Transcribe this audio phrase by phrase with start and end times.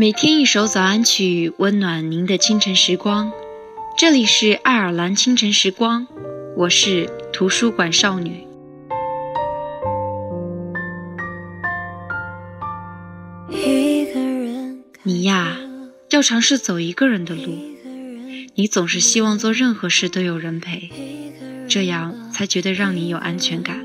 [0.00, 3.32] 每天一首早安曲，温暖您的清晨时光。
[3.96, 6.06] 这里是爱尔兰清晨时光，
[6.56, 8.46] 我是图书馆少女。
[15.02, 15.58] 你呀，
[16.10, 17.58] 要尝试走一个人的路。
[18.54, 20.88] 你总是希望做任何事都有人陪，
[21.68, 23.84] 这样才觉得让你有安全感。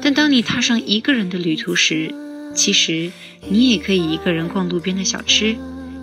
[0.00, 2.14] 但当你踏上一个人的旅途时，
[2.54, 3.10] 其实，
[3.48, 5.56] 你也可以一个人逛路边的小吃，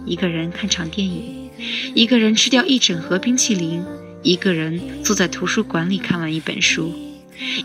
[0.06, 1.50] 一个人看场电影，
[1.94, 3.84] 一个人吃掉一整盒冰淇淋，
[4.24, 6.94] 一个人坐在图书馆里看完一本书，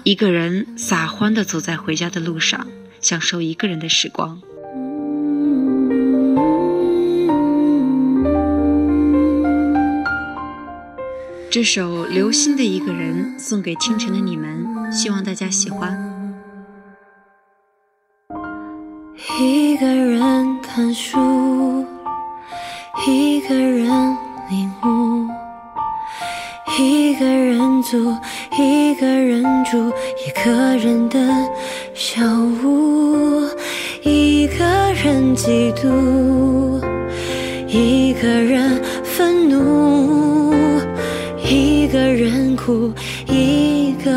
[0.02, 2.66] 一个人撒欢地走在回家的路上，
[3.00, 4.40] 享受一个人的时光。
[11.50, 16.13] 这首刘星的一个人送给清晨的你们，希望大家喜欢。
[19.16, 21.86] 一个人看书，
[23.06, 23.88] 一个人
[24.50, 25.28] 领悟，
[26.76, 28.12] 一个人租，
[28.58, 29.92] 一个人住，
[30.26, 31.18] 一个人的
[31.94, 32.20] 小
[32.64, 33.48] 屋，
[34.02, 36.82] 一个人嫉妒，
[37.68, 40.52] 一个人愤怒，
[41.48, 42.92] 一个人哭，
[43.28, 44.10] 一个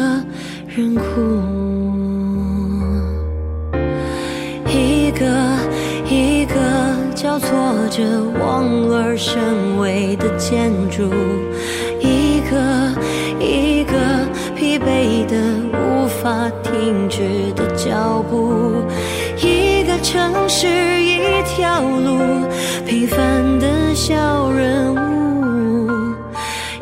[0.76, 1.57] 人哭。
[5.08, 5.26] 一个
[6.10, 6.54] 一个
[7.16, 7.48] 交错
[7.90, 8.04] 着
[8.42, 11.04] 望而生畏的建筑，
[12.02, 12.94] 一个
[13.40, 13.94] 一个
[14.54, 15.38] 疲惫的
[15.72, 17.22] 无法停止
[17.56, 18.84] 的脚步，
[19.42, 22.46] 一个城市一条路，
[22.86, 25.90] 平凡的小人物，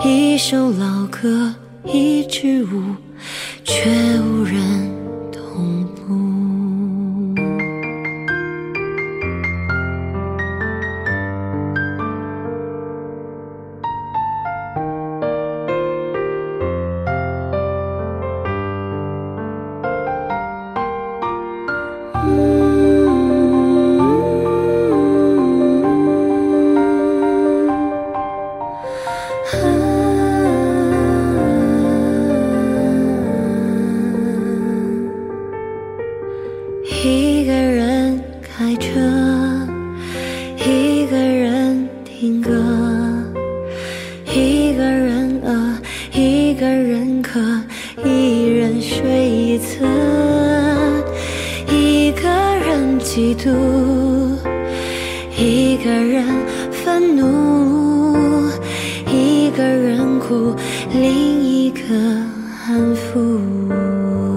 [0.03, 1.53] 一首老歌
[1.84, 2.96] 一支舞，
[3.64, 3.88] 却
[4.19, 5.04] 无人。
[38.78, 39.00] 车
[40.66, 42.52] 一个人听歌
[44.34, 45.78] 一个人饿
[46.13, 47.40] 一个人渴
[48.03, 49.85] 一人睡一侧
[51.72, 53.50] 一个人嫉妒
[55.38, 56.25] 一个人
[56.72, 58.50] 愤怒
[59.12, 60.53] 一个人哭
[60.91, 61.96] 另一个
[62.68, 64.34] 安抚